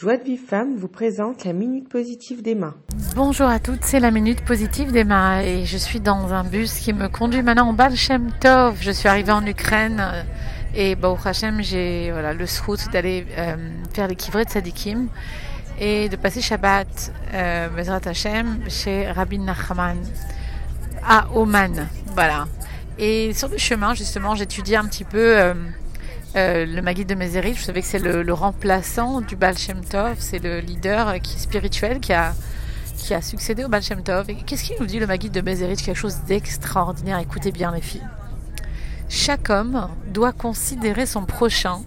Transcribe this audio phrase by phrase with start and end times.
[0.00, 2.72] Joie de Vive Femme vous présente la Minute Positive d'Emma.
[3.14, 6.94] Bonjour à toutes, c'est la Minute Positive d'Emma et je suis dans un bus qui
[6.94, 7.92] me conduit maintenant en Baal
[8.40, 8.78] Tov.
[8.80, 10.02] Je suis arrivée en Ukraine
[10.74, 13.56] et au Hashem, j'ai voilà, le srout d'aller euh,
[13.92, 15.08] faire les kivrets de Sadikim
[15.78, 19.98] et de passer Shabbat, euh, Bezrat Hashem, chez Rabbi Nachman
[21.06, 21.88] à Oman.
[22.14, 22.46] Voilà.
[22.98, 25.38] Et sur le chemin, justement, j'étudiais un petit peu...
[25.38, 25.52] Euh,
[26.36, 30.16] euh, le Maguide de Mézérich, je savais que c'est le, remplaçant du Baal Shem Tov,
[30.18, 32.34] c'est le leader qui, spirituel qui a,
[32.96, 34.26] qui a succédé au Baal Tov.
[34.46, 38.06] qu'est-ce qu'il nous dit le Maguide de Mézérich Quelque chose d'extraordinaire, écoutez bien les filles.
[39.08, 41.80] Chaque homme doit considérer son prochain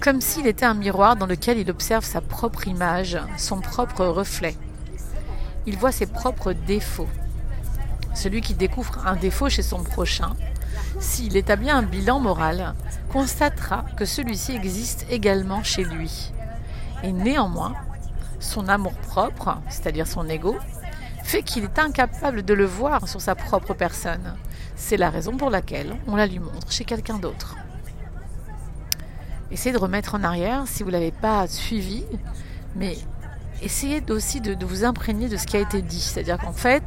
[0.00, 4.56] comme s'il était un miroir dans lequel il observe sa propre image, son propre reflet.
[5.66, 7.08] Il voit ses propres défauts.
[8.14, 10.34] Celui qui découvre un défaut chez son prochain
[11.00, 12.74] s'il établit un bilan moral,
[13.12, 16.32] constatera que celui-ci existe également chez lui.
[17.02, 17.74] Et néanmoins,
[18.38, 20.56] son amour-propre, c'est-à-dire son ego,
[21.24, 24.36] fait qu'il est incapable de le voir sur sa propre personne.
[24.76, 27.56] C'est la raison pour laquelle on la lui montre chez quelqu'un d'autre.
[29.50, 32.04] Essayez de remettre en arrière si vous ne l'avez pas suivi,
[32.76, 32.96] mais
[33.62, 36.00] essayez aussi de, de vous imprégner de ce qui a été dit.
[36.00, 36.84] C'est-à-dire qu'en fait,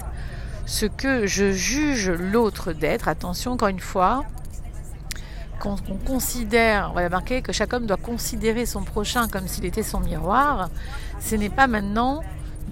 [0.65, 3.07] ce que je juge l'autre d'être.
[3.07, 4.23] Attention, encore une fois,
[5.59, 9.83] qu'on considère, on va marquer que chaque homme doit considérer son prochain comme s'il était
[9.83, 10.69] son miroir,
[11.19, 12.21] ce n'est pas maintenant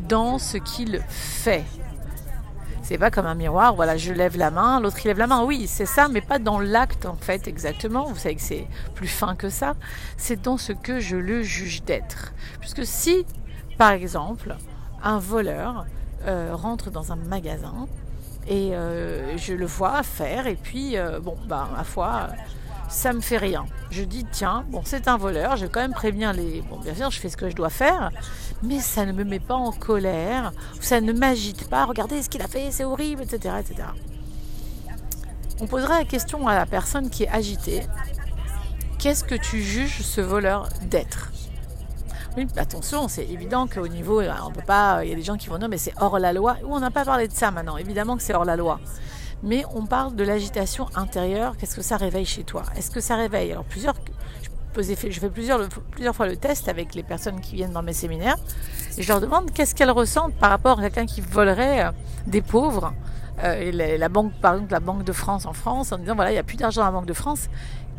[0.09, 1.63] dans ce qu'il fait.
[2.83, 5.43] C'est pas comme un miroir, voilà, je lève la main, l'autre il lève la main.
[5.43, 8.05] Oui, c'est ça, mais pas dans l'acte en fait exactement.
[8.05, 9.75] Vous savez que c'est plus fin que ça.
[10.17, 12.33] C'est dans ce que je le juge d'être.
[12.59, 13.25] Puisque si,
[13.77, 14.57] par exemple,
[15.03, 15.85] un voleur
[16.27, 17.87] euh, rentre dans un magasin
[18.47, 22.27] et euh, je le vois faire et puis euh, bon bah ma foi
[22.89, 23.65] ça me fait rien.
[23.89, 27.11] Je dis tiens bon c'est un voleur, je quand même prévenir les bon bien sûr
[27.11, 28.11] je fais ce que je dois faire
[28.63, 31.85] mais ça ne me met pas en colère, ça ne m'agite pas.
[31.85, 33.87] Regardez ce qu'il a fait, c'est horrible etc etc.
[35.59, 37.83] On posera la question à la personne qui est agitée.
[38.97, 41.31] Qu'est-ce que tu juges ce voleur d'être?
[42.37, 45.35] Oui, attention, c'est évident qu'au niveau, euh, on peut pas, il y a des gens
[45.35, 46.55] qui vont dire mais c'est hors la loi.
[46.65, 47.75] On n'a pas parlé de ça maintenant.
[47.75, 48.79] Évidemment que c'est hors la loi.
[49.43, 51.57] Mais on parle de l'agitation intérieure.
[51.57, 52.63] Qu'est-ce que ça réveille chez toi?
[52.77, 53.51] Est-ce que ça réveille?
[53.51, 53.95] Alors plusieurs,
[54.77, 58.37] je fais plusieurs, plusieurs fois le test avec les personnes qui viennent dans mes séminaires.
[58.97, 61.91] Et je leur demande qu'est-ce qu'elles ressentent par rapport à quelqu'un qui volerait euh,
[62.27, 62.93] des pauvres.
[63.43, 66.35] Euh, la, banque, par exemple, la Banque de France en France, en disant voilà, il
[66.35, 67.49] n'y a plus d'argent à la Banque de France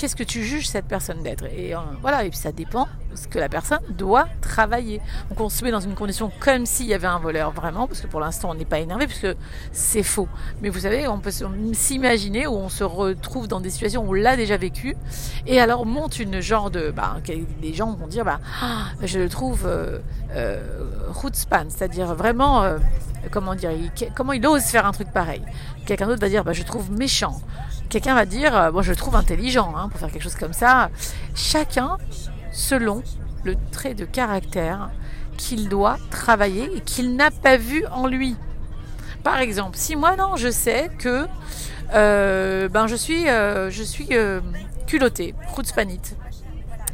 [0.02, 3.16] qu'est-ce que tu juges cette personne d'être Et euh, voilà, et puis ça dépend de
[3.16, 5.00] ce que la personne doit travailler.
[5.28, 8.00] Donc on se met dans une condition comme s'il y avait un voleur vraiment, parce
[8.00, 9.28] que pour l'instant on n'est pas énervé, puisque
[9.70, 10.26] c'est faux.
[10.60, 11.30] Mais vous savez, on peut
[11.72, 14.96] s'imaginer où on se retrouve dans des situations où on l'a déjà vécu,
[15.46, 16.90] et alors monte une genre de...
[16.90, 17.18] Bah,
[17.60, 20.00] des gens vont dire, bah, ah, je le trouve euh,
[20.34, 20.60] euh
[21.32, 22.64] c'est-à-dire vraiment...
[22.64, 22.78] Euh,
[23.30, 23.70] comment dire,
[24.16, 25.42] comment il ose faire un truc pareil.
[25.86, 27.40] Quelqu'un d'autre va dire, bah, je trouve méchant.
[27.92, 30.54] Quelqu'un va dire, moi euh, je le trouve intelligent hein, pour faire quelque chose comme
[30.54, 30.88] ça.
[31.34, 31.98] Chacun
[32.50, 33.02] selon
[33.44, 34.88] le trait de caractère
[35.36, 38.34] qu'il doit travailler et qu'il n'a pas vu en lui.
[39.22, 41.26] Par exemple, si moi non, je sais que
[41.92, 44.08] euh, ben je suis euh, je suis
[44.86, 45.34] culottée,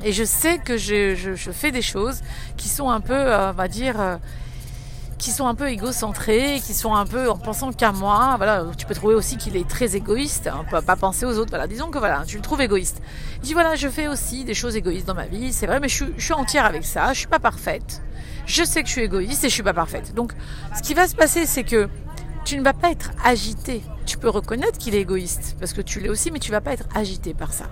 [0.03, 2.23] et je sais que je, je, fais des choses
[2.57, 4.19] qui sont un peu, on va dire,
[5.19, 8.35] qui sont un peu égocentrés, qui sont un peu en pensant qu'à moi.
[8.37, 11.51] Voilà, tu peux trouver aussi qu'il est très égoïste, hein, pas, pas penser aux autres.
[11.51, 13.03] Voilà, disons que voilà, tu le trouves égoïste.
[13.37, 15.89] Il dit voilà, je fais aussi des choses égoïstes dans ma vie, c'est vrai, mais
[15.89, 17.13] je, je suis entière avec ça.
[17.13, 18.03] Je suis pas parfaite.
[18.47, 20.15] Je sais que je suis égoïste et je suis pas parfaite.
[20.15, 20.33] Donc,
[20.75, 21.89] ce qui va se passer, c'est que
[22.49, 23.83] tu ne vas pas être agité.
[24.07, 26.73] Tu peux reconnaître qu'il est égoïste, parce que tu l'es aussi, mais tu vas pas
[26.73, 27.67] être agité par ça.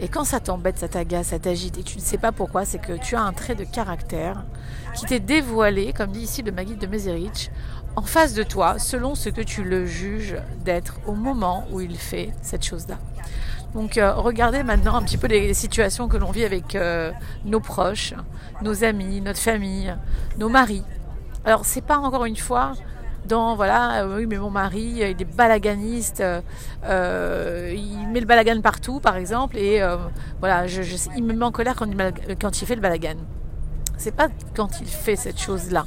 [0.00, 2.78] Et quand ça t'embête, ça t'agace, ça t'agite, et tu ne sais pas pourquoi, c'est
[2.78, 4.46] que tu as un trait de caractère
[4.94, 7.50] qui t'est dévoilé, comme dit ici le Maguide de Mézérich,
[7.96, 11.98] en face de toi, selon ce que tu le juges d'être au moment où il
[11.98, 12.96] fait cette chose-là.
[13.74, 17.12] Donc euh, regardez maintenant un petit peu les, situations que l'on vit avec euh,
[17.44, 18.14] nos proches,
[18.62, 19.94] nos amis, notre famille,
[20.38, 20.82] nos maris.
[21.44, 22.72] Alors c'est pas encore une fois
[23.26, 26.22] dans voilà euh, oui mais mon mari euh, il est balaganiste
[26.84, 29.80] euh, il met le balagan partout par exemple et
[30.40, 30.82] voilà je,
[31.16, 33.16] il me met en colère quand il, quand il fait le balagan.
[33.96, 35.86] C'est pas quand il fait cette chose là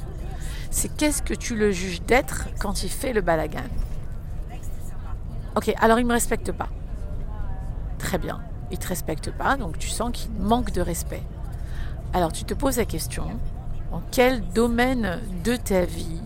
[0.70, 3.64] c'est qu'est-ce que tu le juges d'être quand il fait le balagan.
[5.56, 6.68] Ok alors il me respecte pas.
[7.98, 8.40] Très bien.
[8.70, 11.22] Il te respecte pas donc tu sens qu'il manque de respect.
[12.12, 13.24] Alors tu te poses la question
[13.92, 16.20] en quel domaine de ta vie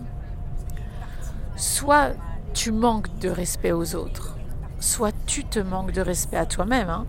[1.63, 2.11] soit
[2.53, 4.35] tu manques de respect aux autres,
[4.79, 7.05] soit tu te manques de respect à toi-même, hein.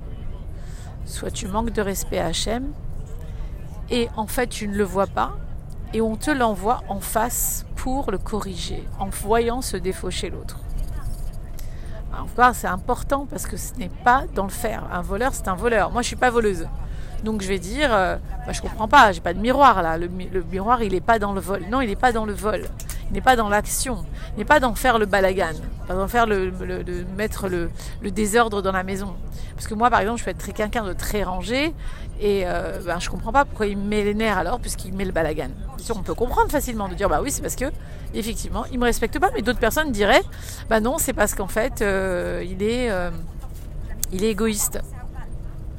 [1.07, 2.73] soit tu manques de respect à Hachem,
[3.91, 5.33] et en fait tu ne le vois pas
[5.93, 10.61] et on te l'envoie en face pour le corriger en voyant ce défaut chez l'autre.
[12.53, 14.85] C'est important parce que ce n'est pas dans le faire.
[14.93, 15.91] Un voleur, c'est un voleur.
[15.91, 16.69] Moi, je suis pas voleuse.
[17.25, 18.17] Donc je vais dire, euh,
[18.47, 19.99] bah, je comprends pas, j'ai pas de miroir là.
[19.99, 21.63] Le, miroir, il n'est pas dans le vol.
[21.71, 22.69] Non, il n'est pas dans le vol.
[23.09, 24.05] Il n'est pas dans l'action.
[24.35, 25.55] Il n'est pas dans faire le balagan,
[25.87, 26.53] pas dans faire le,
[27.17, 27.71] mettre le,
[28.11, 29.15] désordre dans la maison.
[29.55, 31.75] Parce que moi, par exemple, je peux être quelqu'un de très rangé
[32.21, 35.13] et euh, ben, je comprends pas pourquoi il met les nerfs alors, puisqu'il met le
[35.13, 35.51] balagan.
[35.95, 37.67] On peut comprendre facilement de dire, bah oui, c'est parce que
[38.15, 39.31] effectivement, il me respecte pas.
[39.35, 40.23] Mais d'autres personnes diraient,
[40.69, 43.11] bah non, c'est parce qu'en fait, euh, il est, euh,
[44.13, 44.81] il est égoïste.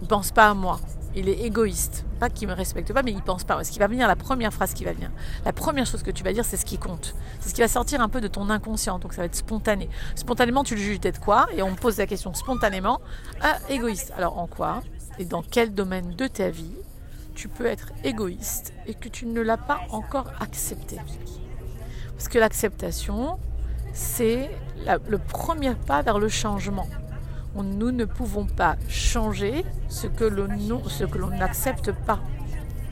[0.02, 0.80] Il pense pas à moi
[1.16, 2.06] il est égoïste.
[2.20, 3.64] Pas qu'il me respecte pas, mais il pense pas.
[3.64, 5.12] Ce qui va venir, la première phrase qui va venir,
[5.46, 7.16] la première chose que tu vas dire, c'est ce qui compte.
[7.40, 9.00] C'est ce qui va sortir un peu de ton inconscient.
[9.00, 9.90] Donc ça va être spontané.
[10.16, 11.48] Spontanément, tu le juges peut-être quoi?
[11.56, 13.02] Et on me pose la question spontanément.
[13.42, 14.14] Ah, égoïste.
[14.18, 14.82] Alors en quoi?
[15.20, 16.76] Et dans quel domaine de ta vie
[17.34, 21.00] tu peux être égoïste et que tu ne l'as pas encore accepté?
[22.14, 23.38] Parce que l'acceptation,
[23.94, 24.50] c'est
[24.86, 26.88] le premier pas vers le changement
[27.64, 32.20] nous ne pouvons pas changer ce que l'on n'accepte pas.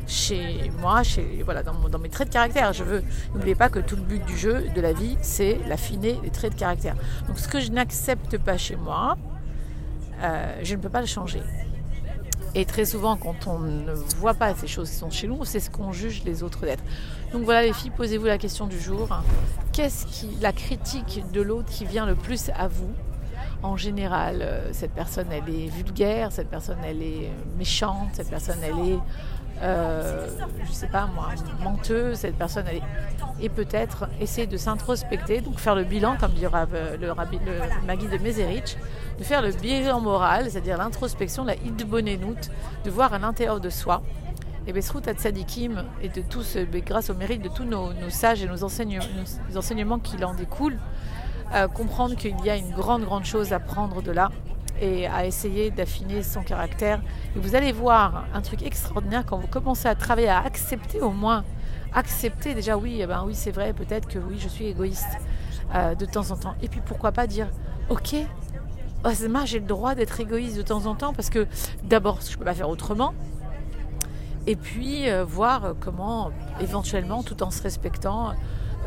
[0.05, 3.03] Chez moi, chez, voilà, dans, mes traits de caractère, je veux.
[3.33, 6.53] N'oubliez pas que tout le but du jeu, de la vie, c'est l'affiner les traits
[6.53, 6.95] de caractère.
[7.27, 9.17] Donc ce que je n'accepte pas chez moi,
[10.21, 11.41] euh, je ne peux pas le changer.
[12.55, 15.59] Et très souvent, quand on ne voit pas ces choses qui sont chez nous, c'est
[15.59, 16.83] ce qu'on juge les autres d'être.
[17.31, 19.09] Donc voilà les filles, posez-vous la question du jour.
[19.71, 22.93] Qu'est-ce qui, la critique de l'autre qui vient le plus à vous?
[23.63, 28.59] En général, euh, cette personne, elle est vulgaire, cette personne, elle est méchante, cette personne,
[28.61, 28.99] elle est,
[29.61, 30.27] euh,
[30.65, 31.29] je sais pas moi,
[31.63, 32.83] menteuse, cette personne, elle est...
[33.39, 38.07] Et peut-être essayer de s'introspecter, donc faire le bilan, comme dit le, le, le Magui
[38.07, 38.77] de Meserich,
[39.17, 42.49] de faire le bilan moral, c'est-à-dire l'introspection, la idbonenout,
[42.83, 44.03] de voir à l'intérieur de soi.
[44.67, 48.63] Et Besrout Tzadikim, et de tous, grâce au mérite de tous nos, sages et nos
[48.63, 49.05] enseignements,
[49.49, 50.79] nos enseignements qui en découlent,
[51.73, 54.31] comprendre qu'il y a une grande, grande chose à prendre de là
[54.81, 57.01] et à essayer d'affiner son caractère.
[57.35, 61.11] Et vous allez voir un truc extraordinaire quand vous commencez à travailler, à accepter au
[61.11, 61.43] moins,
[61.93, 65.17] accepter déjà, oui, eh ben oui, c'est vrai, peut-être que oui, je suis égoïste
[65.75, 66.55] euh, de temps en temps.
[66.61, 67.47] Et puis pourquoi pas dire,
[67.89, 68.15] ok,
[69.05, 69.09] oh,
[69.45, 71.47] j'ai le droit d'être égoïste de temps en temps parce que
[71.83, 73.13] d'abord, je ne peux pas faire autrement.
[74.45, 78.33] Et puis euh, voir comment, éventuellement, tout en se respectant,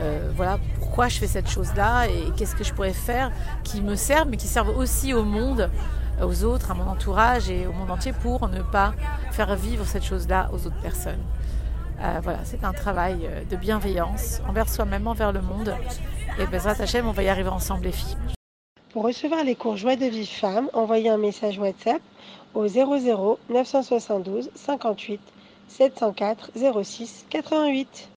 [0.01, 3.33] euh, voilà pourquoi je fais cette chose-là et qu'est-ce que je pourrais faire
[3.65, 5.71] qui me serve, mais qui servent aussi au monde,
[6.23, 8.95] aux autres, à mon entourage et au monde entier pour ne pas
[9.33, 11.23] faire vivre cette chose-là aux autres personnes.
[12.03, 15.75] Euh, voilà, c'est un travail euh, de bienveillance envers soi-même, envers le monde.
[16.39, 18.17] Et Bezrat Hachem, on va y arriver ensemble, les filles.
[18.93, 22.03] Pour recevoir les cours Joie de vie femme, envoyez un message WhatsApp
[22.55, 25.21] au 00 972 58
[25.69, 26.51] 704
[26.83, 28.09] 06 88.